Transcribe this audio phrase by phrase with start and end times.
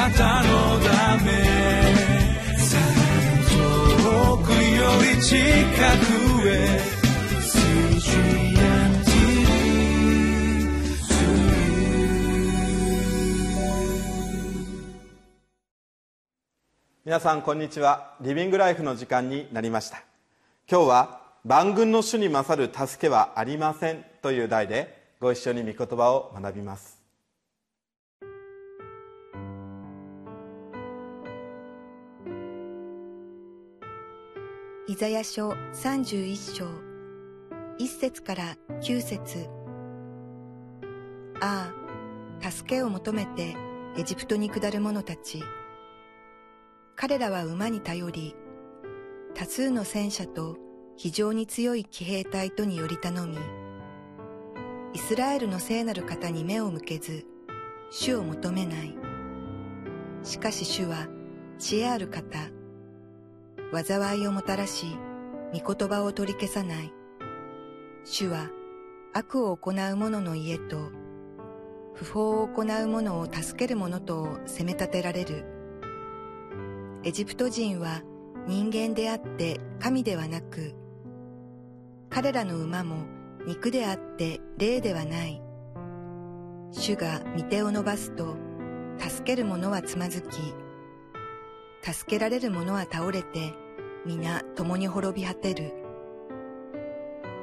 [0.00, 1.30] なたのため
[3.50, 6.80] 遠くより近くへ
[17.04, 18.14] 皆さんこんにちは。
[18.22, 20.02] リビングライフの時間になりました。
[20.70, 26.99] 今日は万軍の主に勝る助けはありませんという題でご一緒に御言葉を学びます。
[34.90, 36.66] イザヤ書31章
[37.78, 39.48] 1節から9節。
[41.40, 41.72] あ
[42.42, 43.54] あ助けを求めて
[43.96, 45.44] エジプトに下る者たち。
[46.96, 48.34] 彼らは馬に頼り
[49.36, 50.56] 多数の戦車と
[50.96, 53.38] 非常に強い騎兵隊とにより頼み
[54.92, 57.28] イスラエルの聖なる方に目を向けず
[57.92, 58.96] 主を求めない。
[60.24, 61.06] しかし主は
[61.60, 62.50] 知恵ある方
[63.72, 64.96] 災いをもたらし
[65.52, 66.92] 御言葉を取り消さない。
[68.04, 68.48] 主は
[69.12, 70.90] 悪を行う者の家と
[71.94, 75.44] 不法を行う者を助ける者とを責め立てられる。
[77.02, 78.02] エジプト人は
[78.46, 80.74] 人間であって神ではなく
[82.08, 83.06] 彼らの馬も
[83.46, 85.42] 肉であって霊ではない。
[86.72, 88.36] 主が御手を伸ばすと
[88.98, 90.38] 助ける者はつまずき
[91.82, 93.54] 助けられる者は倒れて
[94.06, 95.72] 皆共に滅び果てる。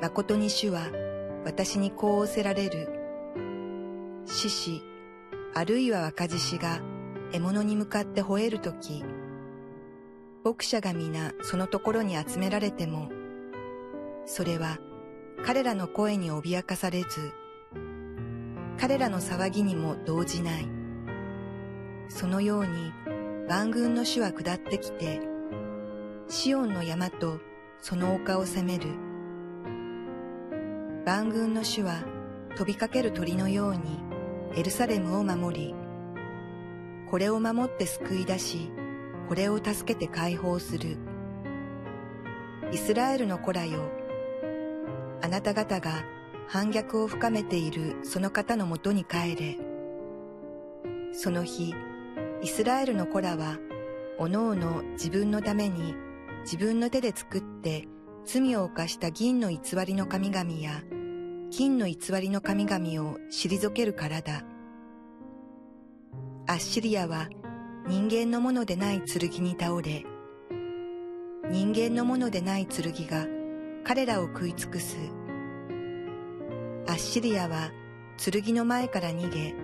[0.00, 0.88] 誠に主は
[1.44, 2.88] 私にこう仰せられる。
[4.26, 4.82] 獅子
[5.54, 6.80] あるいは若獅子が
[7.32, 9.04] 獲物に向かって吠えるとき
[10.44, 13.10] 牧者が皆そのところに集められても
[14.24, 14.78] それは
[15.44, 17.32] 彼らの声に脅かされず
[18.78, 20.68] 彼らの騒ぎにも動じない。
[22.08, 22.92] そのように
[23.48, 25.20] 万軍の主は下ってきて
[26.34, 27.40] シオンの山と
[27.78, 28.88] その丘を攻める。
[31.04, 32.04] 万軍の主は
[32.56, 34.00] 飛びかける鳥のように
[34.56, 35.74] エルサレムを守り
[37.10, 38.72] これを守って救い出し
[39.28, 40.96] これを助けて解放する。
[42.72, 43.90] イスラエルの子らよ
[45.20, 46.02] あなた方が
[46.48, 49.58] 反逆を深めているその方のもとに帰れ。
[51.12, 51.74] その日
[52.40, 53.58] イスラエルの子らは
[54.18, 55.94] おのおの自分のために
[56.42, 57.86] 自分の手で作って
[58.24, 60.82] 罪を犯した銀の偽りの神々や
[61.50, 64.42] 金の偽りの神々を退けるからだ。
[66.46, 67.28] アッシリアは
[67.86, 70.04] 人間のものでない剣に倒れ、
[71.50, 73.26] 人間のものでない剣が
[73.84, 74.96] 彼らを食い尽くす。
[76.88, 77.70] アッシリアは
[78.16, 79.54] 剣の前から逃げ、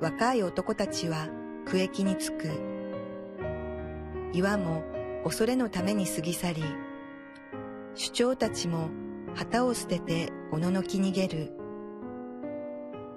[0.00, 1.28] 若い男たちは
[1.66, 2.48] 区域につく。
[4.32, 4.82] 岩も
[5.24, 6.62] 恐れのために過ぎ去り、
[7.96, 8.90] 首長たちも
[9.34, 11.50] 旗を捨てておののき逃げる。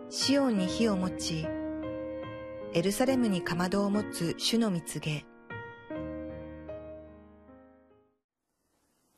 [0.10, 1.46] シオンに火を持ち、
[2.74, 5.26] エルサレムにかまどを持つ主の蜜げ。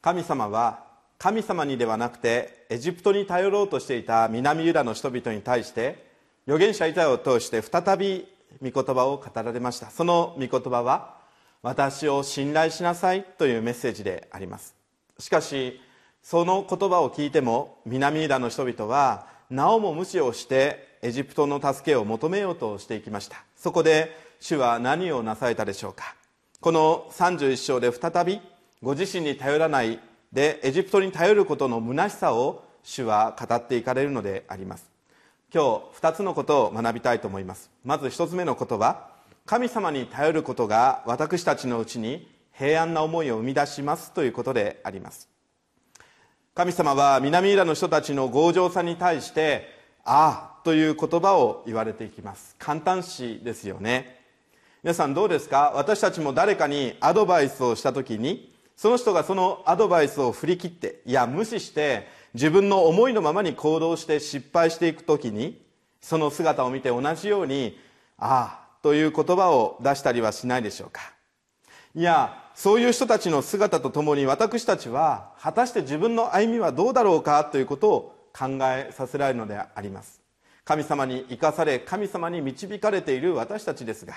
[0.01, 0.83] 神様は
[1.19, 6.07] 神様にではなくてエジプトに頼ろうとしていた南ユダの人々に対して
[6.47, 8.25] 預言者イザヤを通して再び
[8.63, 11.18] 御言葉を語られましたその御言葉は
[11.61, 14.75] 私を信頼しなさいというメッセージであります。
[15.17, 15.81] しかし
[16.23, 23.43] その言葉を聞いても南ユダの人々はなおも無視をしてエジプトの助けを求めようとしていきました。
[23.55, 26.15] そこで主は何をなされたでしょうか。
[26.61, 28.39] この31章で再び
[28.81, 29.99] ご自身に頼らない
[30.31, 34.89] でエジプトに頼ることの虚しさを主は語っていかれるのであります。
[35.53, 37.69] 今日2つのことを学びたいと思います。
[37.83, 39.18] まず1つ目のことは
[39.49, 45.27] 神様に頼ることが私たちのうちに平安な思いを生み出しますということであります。
[46.53, 49.67] 神様は南イラの人たちの強情さに対して
[50.05, 52.55] ああという言葉を言われていきます。
[52.59, 54.21] 簡単詞ですよね。
[54.83, 55.71] 皆さんどうですか？
[55.73, 65.59] 私たちも誰かにアドバイスをした時にその人がそのアドバイスを振り切っていや無視して自分の思いのままに行動して失敗していく時に
[66.01, 67.79] その姿を見て同じように
[68.19, 71.13] ああという言葉を出したりはしないでしょうか。
[71.95, 80.19] いやそういう人たちの姿とともに私たちは果たして自分の歩みはどうだろうかということを考えさせられるのであります。
[80.69, 84.13] 神様に生かされ神様に導かれている私たちですが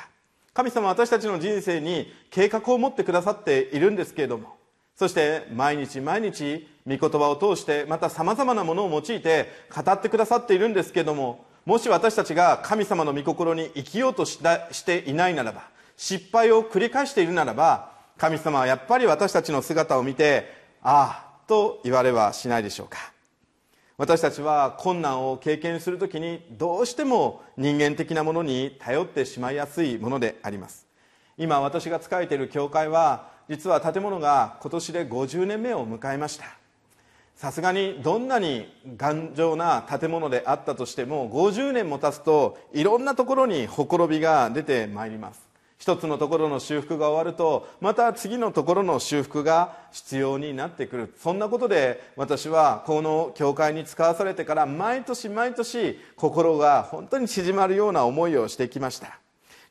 [0.53, 4.55] 神様は私たちの人生に計画を持ってくださっているんですけれども
[4.95, 14.39] そして毎日毎日御言葉を通してまたさまざまなものを用いて語ってくださっているんですけれどももし私たちが神様の御心に生きようとし
[14.85, 15.63] ていないならば
[15.97, 23.13] 失敗を繰り返しているならば神様はやっぱり私たちの姿を見てああと言われはしないでしょうか。
[23.99, 30.87] 私たちは困難を経験するときにどうしても人間的なものに頼ってしまいやすいものであります。
[31.39, 36.62] 今私が仕えている教会は実は建物が今年で50年目を迎えました。
[37.43, 45.45] さすがにどんなに頑丈な建物であったとしても50年も経つといろんなところにほころびが出てまいります。
[45.77, 51.15] 一つのところの修復が終わるとまた次のところの修復が必要になってくる。
[51.19, 59.19] そんなことで私はこの教会に使わされてから毎年毎年心が本当に縮まるような思いをしてきました。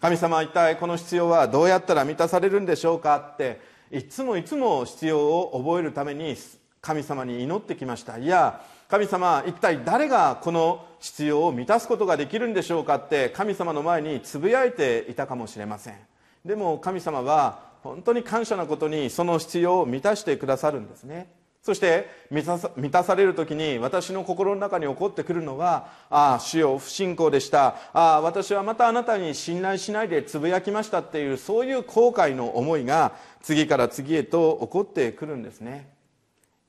[0.02, 6.36] 神様は一体この必要はどうやったら満たされるんでしょうかっていつもいつも必要を覚えるために
[6.82, 8.18] 神様に祈ってきました。
[8.18, 15.96] いや神様一体誰がこの必要を満たすことができるんでしょうかって神様の前につぶやいていたかもしれません。
[16.44, 21.32] でも神様は本当に感謝なことにその必要を満たしてくださるんですね。
[21.64, 27.76] そして満たされる時に私の心の中に起こってくるのはああ主よ不信仰でした。
[27.94, 36.01] ああ私はまたあなたに信頼しないでつぶやきましたっていうそういう後悔の思いが次から次へと起こってくるんですね。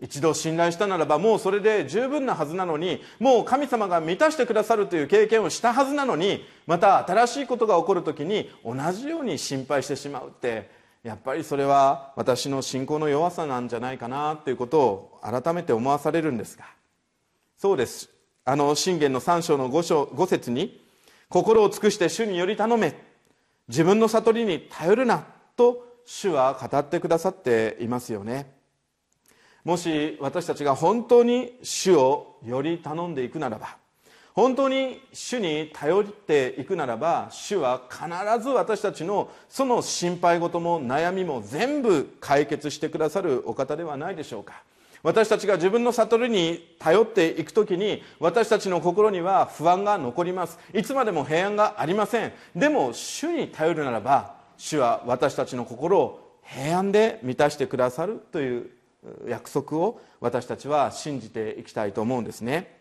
[0.02, 10.69] 一度信頼したならばもうそれで十分なはずなのにもう神様が満たしてくださるという経験をしたはずなのにまた新しいことが起こる時に同じように心配してしまうって
[11.04, 16.64] やっぱりそれは私の信仰の弱さなんじゃないかなということを改めて思わされるんですが。
[17.56, 18.10] そうです。
[18.44, 20.84] あの信玄の3章の 5, 章5節に
[21.31, 22.94] 「心を尽くして主により頼め。
[23.69, 25.25] 自分の悟りに頼るな」
[25.56, 28.62] と主は語ってくださっていますよね。
[29.64, 33.76] もし私たちが本当に主をより頼んでいくならば
[34.35, 38.05] 本当に主に頼っていくならば主は必
[38.43, 44.62] ず私たちのその心配事も悩みも全部解決してくださるお方ではないでしょうか。
[45.03, 50.59] 私たちが自分の悟りに頼っていく時に私たちの心には不安が残ります。
[50.73, 52.32] いつまでも平安がありません。
[52.55, 58.70] でも主に頼るならば主は私たちの心を平安で満たしてくださるという
[59.28, 62.78] 約束を私たちは信じていきたいと思うんですね。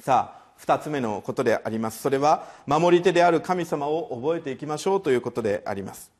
[0.00, 2.02] さあ2つ目のことであります。
[2.02, 6.10] それは守り手である神様を覚えていきましょうということであります。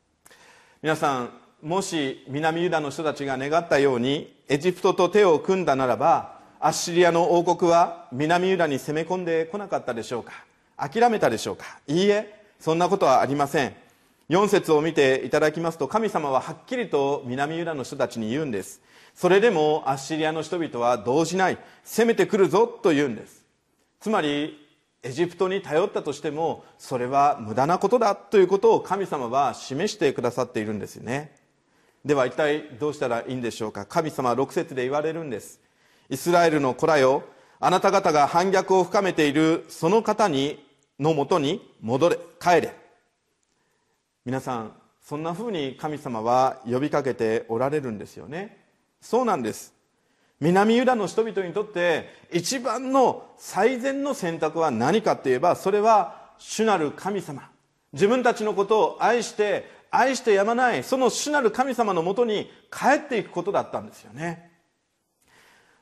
[0.82, 1.30] 皆さん
[1.62, 10.32] もし南ユダの人たちが願ったようにエジプトと手を組んだならばアッシリアの王国は南ユダに攻め込んでこなかったでしょうか？
[10.76, 11.78] 諦めたでしょうか？
[11.86, 13.74] いいえそんなことはありません。
[14.30, 18.80] 4節を見ていただきますと神様ははっきりと南ユダの人たちに言うんです。
[19.14, 21.58] それでもアッシリアの人々は動じない。
[21.84, 23.44] 攻めてくるぞと言うんです。
[24.00, 24.66] つまり
[25.02, 31.34] エジプトに頼ったとしてもそれは無駄なことだということを神様は示してくださっているんですよね。
[32.04, 33.84] では一体どうしたらいいんでしょうか？
[33.84, 35.60] 神様は6節で言われるんです。
[36.08, 37.24] イスラエルの子らよ
[37.60, 40.64] あなた方が反逆を深めているその方に
[40.98, 42.74] のもとに戻れ帰れ。
[44.24, 44.72] 皆さん
[45.02, 48.59] そんなふうに神様は呼びかけておられるんですよね。
[49.00, 49.74] そうなんです。
[50.40, 57.50] 南ユダの人々にとって一番の最善の選択は何かといえばそれは主なる神様。
[57.92, 64.50] 自分たちのことを愛して愛してやまないその主なる神様のもとに帰っていくことだったんですよね。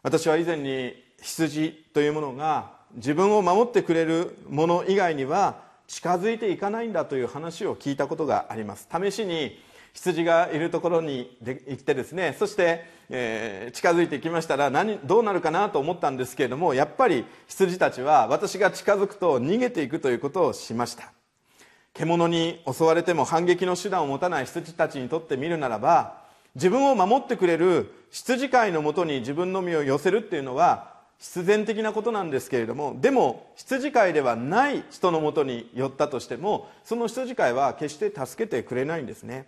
[0.02, 8.88] 私は以前に羊というものが自分を守ってくれるもの以外には近づいていかないんだという話を聞いたことがあります。
[8.90, 9.58] 試しに
[9.94, 21.12] 羊がいるところに行ってですねそして、えー、近づいてきましたら何どうなるかなと思ったんですけれどもやっぱり羊たちは私が近づくと逃げていくということをしました。
[21.94, 26.22] 獣に襲われても反撃の手段を持たない羊たちにとってみるならば
[26.54, 39.46] 自分を守ってくれる羊飼いのもとに自分の身を寄せるっていうのは必然的なことなんですけれどもでも羊飼いではない人のもとに寄ったとしてもその羊飼いは決して助けてくれないんですね。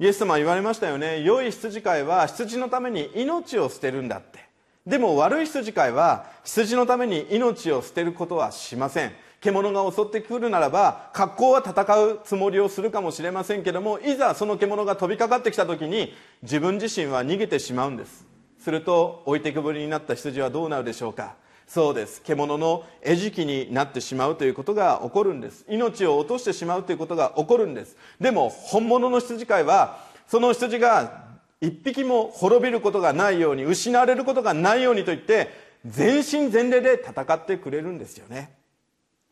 [0.00, 1.22] イエス様は言われましたよね。
[1.22, 4.40] 良い羊飼いは羊のために命を捨てるんだって。
[4.86, 9.12] でも悪い羊飼いは羊のために命を捨てることはしません。
[9.40, 18.26] 獣が襲ってくるならば格好は戦うつもりをするかもしれませんけどもいざその獣が飛びかかってきた時に自分自身は逃げてしまうんです。
[18.58, 21.36] すると置いてくぼりになった羊はどうなるでしょうか。
[21.66, 22.22] そうです。
[22.22, 25.64] 獣の餌食になってしまうということが起こるんです。
[25.68, 27.96] 命を落としてしまうということが起こるんです。
[28.20, 31.24] でも本物の羊飼いはその羊が
[31.60, 35.48] 一匹も滅びることがないように失われることがないようにと言って
[35.86, 38.54] 全身全霊で戦ってくれるんですよね。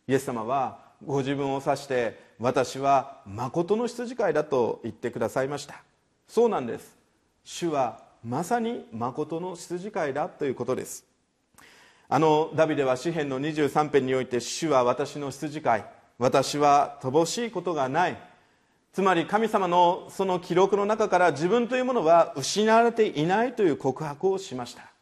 [0.09, 5.83] イエス様はご自分を指して私は誠の羊飼いだと言ってくださいました。
[6.27, 6.97] そうなんです。
[7.45, 11.12] 主はまさに誠の羊飼いだということです。
[12.15, 15.85] あのダビデは詩篇の23編において主は私の羊飼い。
[16.19, 18.19] 私は乏しいことがない。
[18.93, 24.93] つまり神様のその記録の中から自分というものは失われていないという告白をしました。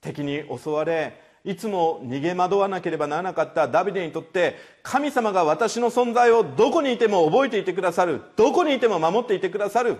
[0.00, 3.68] 敵に襲われいつも逃げ惑わなければならなかった。
[3.68, 8.22] ダビデにとって神様が私の存在をどこにいても覚えていてくださる。
[8.36, 9.98] どこにいても守っていてくださる。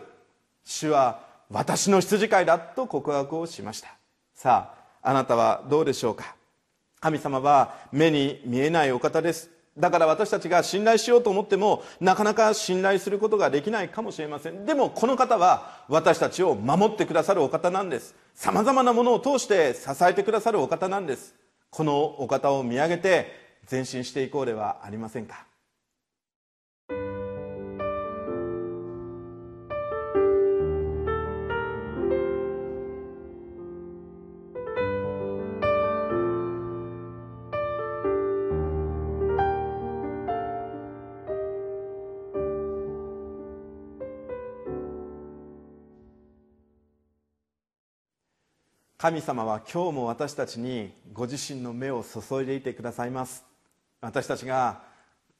[0.65, 3.95] 主は私の羊飼いだと告白をしました。
[4.33, 6.35] さああなたはどうでしょうか？
[7.01, 9.51] 神様は目に見えないお方です。
[9.79, 14.67] だから私たちが信頼しようと思ってもなかなか信頼することができないかもしれません。
[14.67, 18.15] でもこの方は私たちを守ってくださるお方なんです。
[18.35, 21.35] さまざまなものを通して支えてくださるお方なんです。
[21.71, 23.33] このお方を見上げて
[23.71, 25.47] 前進していこうではありませんか？
[49.03, 53.47] 神様は今日も私たちにご自身の目を注いでいてくださいます。
[54.03, 54.83] 私たちが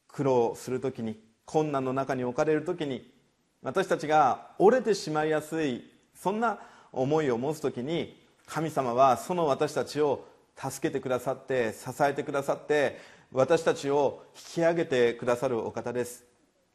[0.07, 1.15] 苦労する時に
[1.45, 3.13] 困難の中に置かれる時に
[3.61, 5.83] 私たちが折れてしまいやすい
[6.15, 6.57] そんな
[6.91, 10.25] 思いを持つ時に神様はその私たちを
[10.57, 12.99] 助けてくださって支えてくださって
[13.31, 16.23] 私たちを引き上げてくださるお方です。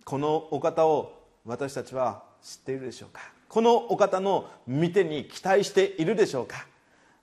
[0.05, 3.23] このお方を私たちは知っているでしょうか？
[3.49, 6.65] このお方の見てに期待しているでしょうか？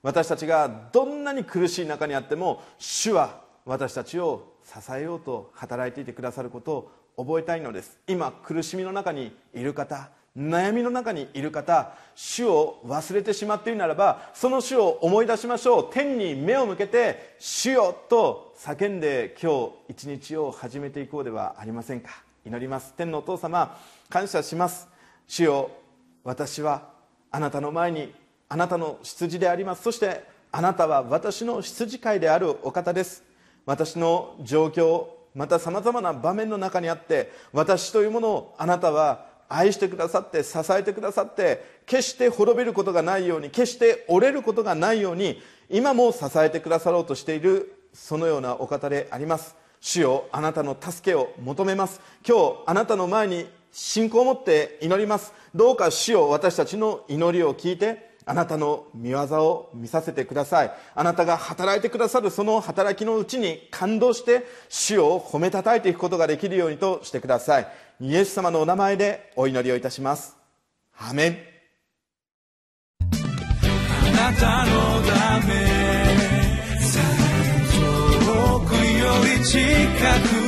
[0.04, 7.98] 私たちがどんなに苦しい中にあっても主は私たちを支えようと働いていてくださることを覚えたいのです。
[8.06, 15.88] 今苦しみの中にいる方悩みの中にいる方主を忘れてしまっているならばその主を思い出しましょう。
[15.90, 22.10] 天に目を向けて「主よ」と叫んで今日一日を始めていこうではありませんか。
[22.44, 22.92] 祈ります。
[22.92, 23.80] 天のお父様
[24.10, 24.86] 感謝します。
[25.26, 25.70] 主よ
[26.24, 26.90] 私は
[27.30, 28.12] あなたの前に
[28.54, 29.82] あなたの羊であります。
[29.82, 33.24] そしてあなたは私の羊飼いであるお方です。
[33.66, 49.56] 私の状況またさまざまな場面の中にあって私というものをあなたは愛してくださって支えてくださって決して滅びることがないように決して折れることがないように今も支えてくださろうとしているそのようなお方であります。
[49.80, 52.00] 主よあなたの助けを求めます。
[52.24, 55.32] 今日あなたの前に信仰を持って祈ります。
[55.52, 60.72] どうか主よ私たちの祈りを聞いてあなたの見業を見させてください。
[60.94, 67.68] あなたが働いてくださるその働きのうちに感動して主を褒めたたえていくことができるようにとしてください。
[68.00, 70.36] イエス様のお名前でお祈りをいたします。
[70.98, 71.36] アメン。
[73.12, 75.54] あなたのため
[77.74, 79.60] 遠くより近
[80.40, 80.43] く